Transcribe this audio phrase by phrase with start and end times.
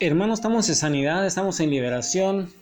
[0.00, 2.52] Hermanos, estamos en sanidad, estamos en liberación.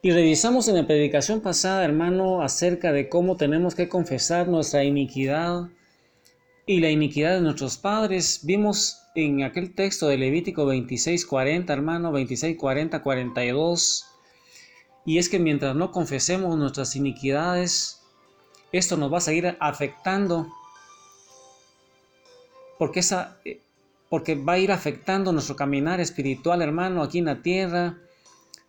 [0.00, 5.68] Y revisamos en la predicación pasada, hermano, acerca de cómo tenemos que confesar nuestra iniquidad
[6.64, 8.40] y la iniquidad de nuestros padres.
[8.44, 14.06] Vimos en aquel texto de Levítico 26:40, hermano, 26:40, 42.
[15.04, 18.00] Y es que mientras no confesemos nuestras iniquidades,
[18.72, 20.48] esto nos va a seguir afectando.
[22.78, 23.38] Porque esa
[24.12, 27.96] porque va a ir afectando nuestro caminar espiritual, hermano, aquí en la tierra.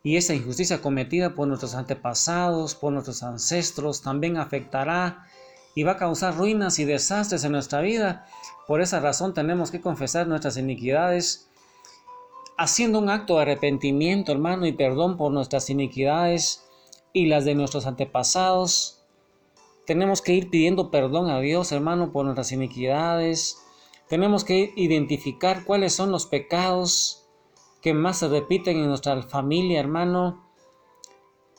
[0.02, 5.28] Y esa injusticia cometida por nuestros antepasados, por nuestros ancestros, también afectará
[5.76, 8.26] y va a causar ruinas y desastres en nuestra vida.
[8.70, 11.50] Por esa razón tenemos que confesar nuestras iniquidades,
[12.58, 16.64] haciendo un acto de arrepentimiento, hermano, y perdón por nuestras iniquidades
[17.12, 19.02] y las de nuestros antepasados.
[19.86, 23.63] Tenemos que ir pidiendo perdón a Dios, hermano, por nuestras iniquidades,
[24.14, 27.26] tenemos que identificar cuáles son los pecados
[27.82, 30.52] que más se repiten en nuestra familia, hermano.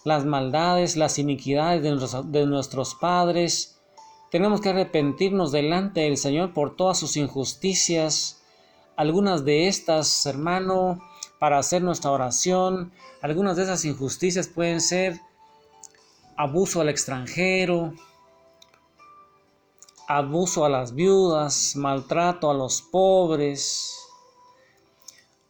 [0.04, 3.80] Las maldades, las iniquidades de nuestros, padres.
[4.30, 8.40] Tenemos que arrepentirnos delante del Señor por todas sus injusticias.
[8.94, 11.00] Algunas de estas, hermano,
[11.40, 12.92] para hacer nuestra oración.
[13.20, 15.20] Algunas de esas injusticias pueden ser
[16.36, 17.94] abuso al extranjero,
[20.06, 23.96] abuso a las viudas, maltrato a los pobres,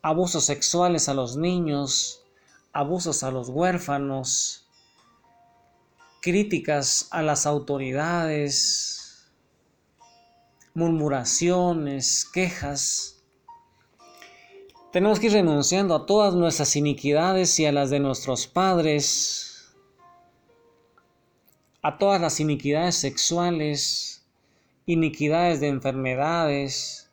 [0.02, 2.22] abusos sexuales a los niños,
[2.72, 4.66] abusos a los huérfanos,
[6.20, 9.30] críticas a las autoridades,
[10.74, 13.22] murmuraciones, quejas.
[14.92, 19.74] Tenemos que ir renunciando a todas nuestras iniquidades y a las de nuestros padres,
[21.82, 24.23] a todas las iniquidades sexuales,
[24.86, 27.10] iniquidades de enfermedades,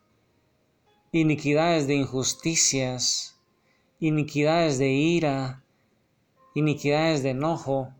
[1.10, 3.34] iniquidades de injusticias,
[3.98, 5.62] iniquidades de ira,
[6.54, 7.90] iniquidades de enojo,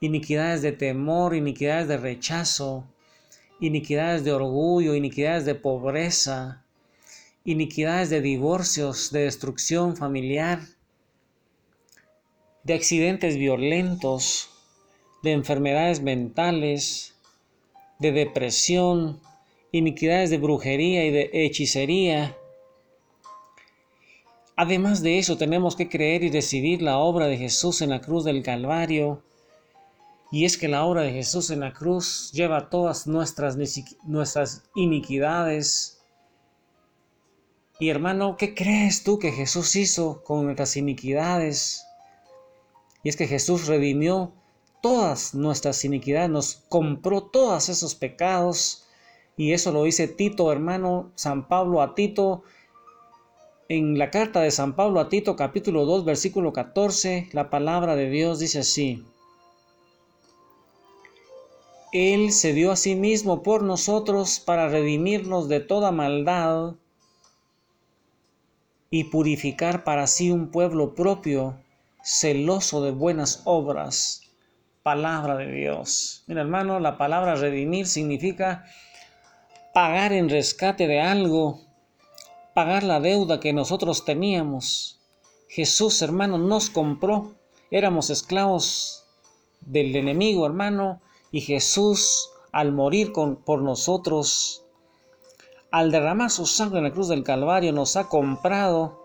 [0.00, 2.86] iniquidades de temor, iniquidades de rechazo,
[3.60, 6.64] iniquidades de orgullo, iniquidades de pobreza,
[7.44, 10.60] iniquidades de divorcios, de destrucción familiar,
[12.62, 14.50] de accidentes violentos,
[15.24, 17.14] de enfermedades mentales,
[18.00, 19.20] de depresión,
[19.72, 22.36] iniquidades de brujería y de hechicería.
[24.56, 28.24] Además de eso, tenemos que creer y recibir la obra de Jesús en la cruz
[28.24, 29.22] del Calvario.
[30.32, 33.56] Y es que la obra de Jesús en la cruz lleva todas nuestras,
[34.04, 36.00] nuestras iniquidades.
[37.78, 41.84] Y hermano, ¿qué crees tú que Jesús hizo con nuestras iniquidades?
[43.02, 44.32] Y es que Jesús redimió
[44.80, 48.86] todas nuestras iniquidades, nos compró todos esos pecados.
[49.36, 52.42] Y eso lo dice Tito, hermano, San Pablo a Tito.
[53.68, 58.10] En la carta de San Pablo a Tito, capítulo 2, versículo 14, la palabra de
[58.10, 59.04] Dios dice así.
[61.92, 66.74] Él se dio a sí mismo por nosotros para redimirnos de toda maldad
[68.90, 71.56] y purificar para sí un pueblo propio,
[72.02, 74.29] celoso de buenas obras
[74.82, 76.24] palabra de Dios.
[76.26, 78.64] Mira hermano, la palabra redimir significa
[79.74, 81.60] pagar en rescate de algo,
[82.54, 85.00] pagar la deuda que nosotros teníamos.
[85.48, 87.34] Jesús, hermano, nos compró.
[87.70, 89.04] Éramos esclavos
[89.60, 94.64] del enemigo, hermano, y Jesús, al morir por nosotros,
[95.70, 98.99] al derramar su sangre en la cruz del Calvario, nos ha comprado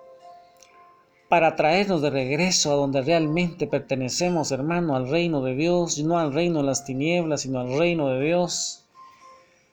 [1.27, 6.33] para traernos de regreso a donde realmente pertenecemos, hermano, al reino de Dios, no al
[6.33, 8.85] reino de las tinieblas, sino al reino de Dios.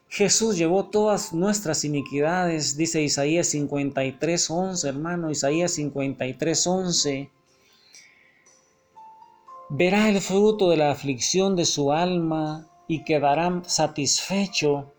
[0.09, 7.31] Jesús llevó todas nuestras iniquidades, dice Isaías 53:11, hermano, Isaías 53:11.
[9.69, 14.93] Verá el fruto de la aflicción de su alma y quedará satisfecho.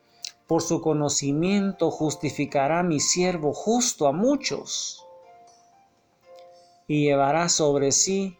[0.47, 5.03] Por su conocimiento justificará mi siervo justo a muchos
[6.87, 8.37] y llevará sobre sí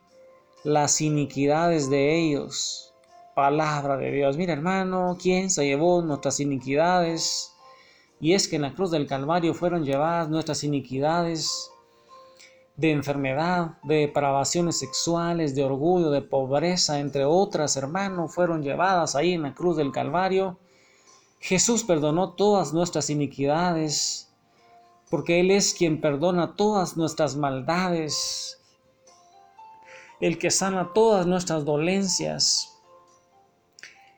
[0.64, 2.94] las iniquidades de ellos.
[3.36, 4.38] Palabra de Dios.
[4.38, 7.54] Mira hermano, ¿quién se llevó nuestras iniquidades?
[8.20, 11.72] Y es que en la cruz del Calvario fueron llevadas nuestras iniquidades
[12.76, 19.34] de enfermedad, de depravaciones sexuales, de orgullo, de pobreza, entre otras, hermano, fueron llevadas ahí
[19.34, 20.58] en la cruz del Calvario.
[21.40, 24.33] Jesús perdonó todas nuestras iniquidades
[25.14, 28.60] porque Él es quien perdona todas nuestras maldades,
[30.20, 32.82] el que sana todas nuestras dolencias.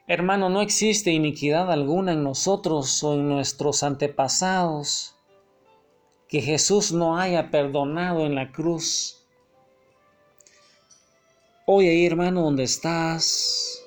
[0.06, 5.14] Hermano, no existe iniquidad alguna en nosotros o en nuestros antepasados.
[6.28, 9.22] que Jesús no haya perdonado en la cruz.
[11.66, 13.85] Hoy ahí, hermano, donde estás,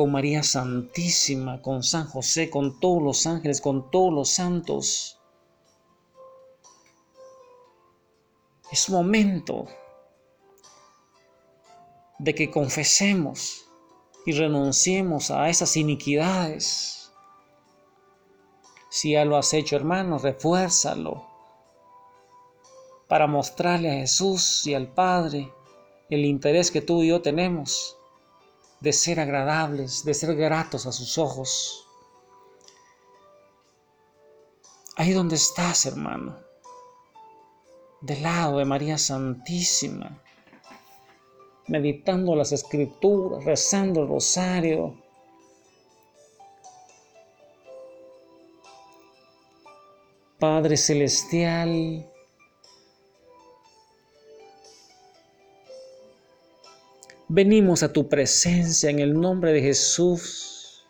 [0.00, 5.20] con María Santísima, con San José, con todos los ángeles, con todos los santos.
[8.72, 9.66] Es momento
[12.18, 13.66] de que confesemos
[14.24, 17.12] y renunciemos a esas iniquidades.
[18.88, 21.26] Si ya lo has hecho, hermano, refuérzalo
[23.06, 25.52] para mostrarle a Jesús y al Padre
[26.08, 27.98] el interés que tú y yo tenemos
[28.80, 31.86] de ser agradables, de ser gratos a sus ojos.
[34.96, 36.36] Ahí donde estás, hermano,
[38.00, 40.22] del lado de María Santísima,
[41.68, 44.94] meditando las escrituras, rezando el rosario.
[50.38, 52.09] Padre Celestial,
[57.32, 60.84] Venimos a tu presencia en el nombre de Jesús.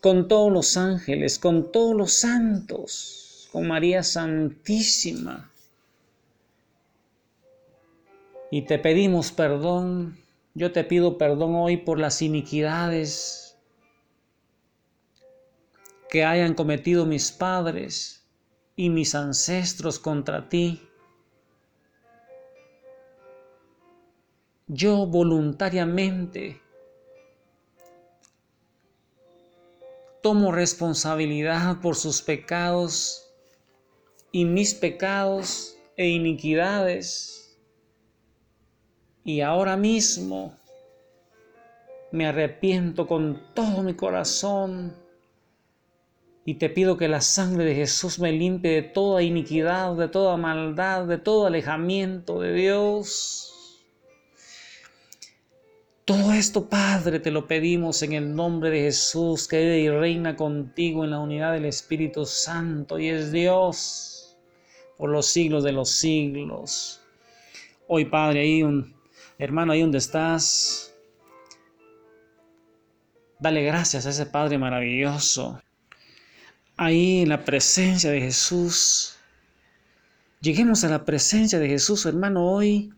[0.00, 5.52] Con todos los ángeles, con todos los santos, con María Santísima.
[8.50, 10.18] Y te pedimos perdón.
[10.54, 13.58] Yo te pido perdón hoy por las iniquidades
[16.08, 18.24] que hayan cometido mis padres
[18.76, 20.89] y mis ancestros contra ti.
[24.72, 26.60] Yo voluntariamente
[30.22, 33.28] tomo responsabilidad por sus pecados
[34.30, 37.58] y mis pecados e iniquidades.
[39.24, 40.56] Y ahora mismo
[42.12, 44.94] me arrepiento con todo mi corazón
[46.44, 50.36] y te pido que la sangre de Jesús me limpie de toda iniquidad, de toda
[50.36, 53.49] maldad, de todo alejamiento de Dios.
[56.04, 60.34] Todo esto, Padre, te lo pedimos en el nombre de Jesús, que vive y reina
[60.34, 64.36] contigo en la unidad del Espíritu Santo y es Dios
[64.96, 67.00] por los siglos de los siglos.
[67.86, 68.94] Hoy, Padre, ahí un
[69.38, 70.94] hermano, ahí donde estás,
[73.38, 75.62] dale gracias a ese Padre maravilloso.
[76.76, 79.16] Ahí en la presencia de Jesús.
[80.40, 82.92] Lleguemos a la presencia de Jesús, hermano, hoy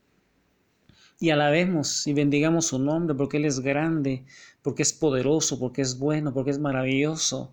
[1.22, 4.24] y alabemos y bendigamos su nombre porque Él es grande,
[4.60, 7.52] porque es poderoso, porque es bueno, porque es maravilloso.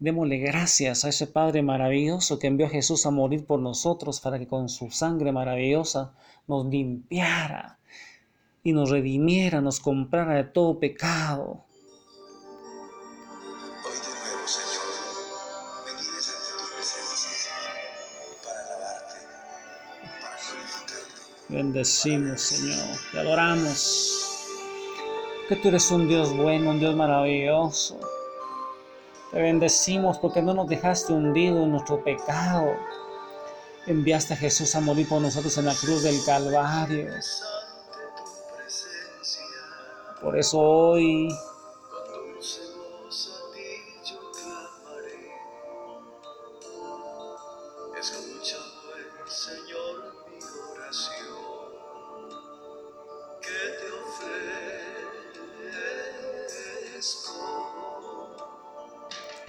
[0.00, 4.36] Démosle gracias a ese Padre maravilloso que envió a Jesús a morir por nosotros para
[4.36, 6.12] que con su sangre maravillosa
[6.48, 7.78] nos limpiara
[8.64, 8.90] y nos
[9.60, 11.64] nos comprara de todo pecado.
[21.52, 22.96] Bendecimos, Señor.
[23.12, 24.38] Te adoramos.
[25.48, 28.00] Que tú eres un Dios bueno, un Dios maravilloso.
[29.30, 32.72] Te bendecimos porque no nos dejaste hundido en nuestro pecado.
[33.86, 37.10] Enviaste a Jesús a morir por nosotros en la cruz del Calvario.
[40.22, 41.28] Por eso hoy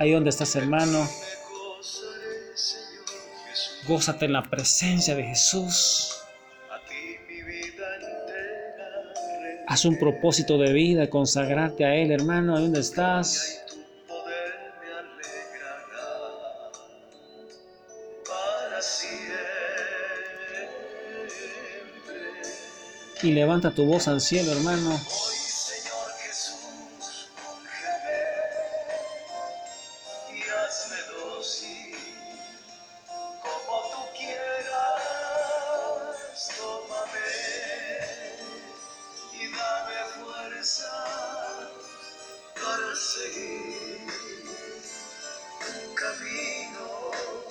[0.03, 1.09] ahí donde estás hermano.
[3.87, 6.09] Gózate en la presencia de Jesús.
[9.67, 13.61] Haz un propósito de vida, consagrarte a Él, hermano, ahí donde estás.
[23.21, 24.99] Y levanta tu voz al cielo, hermano.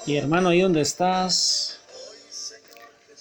[0.05, 1.81] Y hermano, ahí donde estás,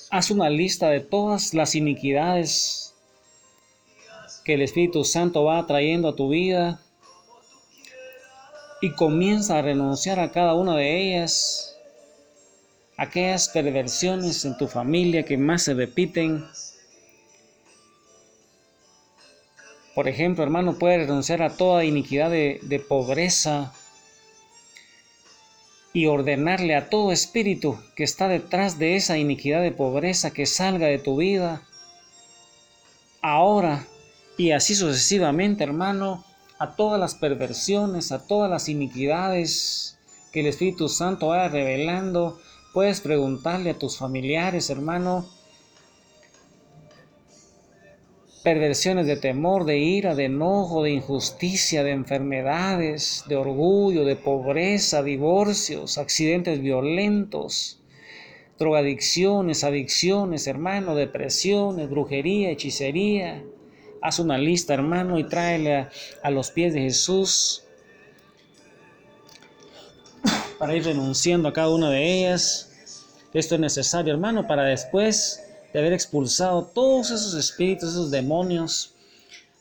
[0.09, 2.93] haz una lista de todas las iniquidades
[4.43, 6.81] que el Espíritu Santo va trayendo a tu vida
[8.81, 11.77] y comienza a renunciar a cada una de ellas,
[12.97, 16.43] aquellas perversiones en tu familia que más se repiten.
[19.95, 23.73] Por ejemplo, hermano, puede renunciar a toda iniquidad de, de pobreza,
[25.93, 30.87] y ordenarle a todo espíritu que está detrás de esa iniquidad de pobreza que salga
[30.87, 31.63] de tu vida
[33.21, 33.85] ahora
[34.37, 36.23] y así sucesivamente, hermano,
[36.57, 39.97] a todas las perversiones, a todas las iniquidades
[40.31, 42.39] que el Espíritu Santo vaya revelando.
[42.73, 45.27] Puedes preguntarle a tus familiares, hermano,
[48.43, 55.03] perversiones de temor, de ira, de enojo, de injusticia, de enfermedades, de orgullo, de pobreza,
[55.03, 57.79] divorcios, accidentes violentos,
[58.57, 63.43] drogadicciones, adicciones, hermano, depresiones, brujería, hechicería.
[64.01, 65.87] Haz una lista, hermano, y tráele
[66.23, 67.63] a, los pies de Jesús
[70.57, 72.67] para ir renunciando a cada una de ellas.
[73.33, 78.93] Esto es necesario, hermano, para después de haber expulsado todos esos espíritus, esos demonios.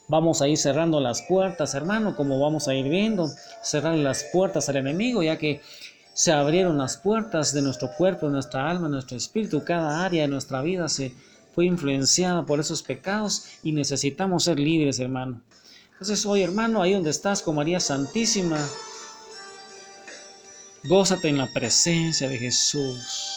[0.08, 3.30] Vamos a ir cerrando las puertas, hermano, como vamos a ir viendo,
[3.62, 5.60] cerrar las puertas al enemigo, ya que
[6.12, 10.28] se abrieron las puertas de nuestro cuerpo, de nuestra alma, nuestro espíritu, cada área de
[10.28, 11.14] nuestra vida se
[11.54, 15.40] fue influenciada por esos pecados y necesitamos ser libres, hermano.
[15.92, 18.58] Entonces hoy, hermano, ahí donde estás con María Santísima,
[20.84, 23.29] gózate en la presencia de Jesús.